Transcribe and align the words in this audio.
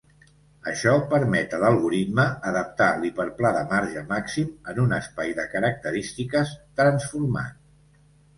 Això 0.69 0.91
permet 1.09 1.51
a 1.57 1.59
l'algoritme 1.63 2.25
adaptar 2.51 2.87
l'hiperplà 3.03 3.51
de 3.59 3.61
marge 3.75 4.03
màxim 4.15 4.49
en 4.73 4.81
un 4.87 4.97
espai 4.99 5.37
de 5.43 5.47
característiques 5.53 6.57
transformat. 6.83 7.63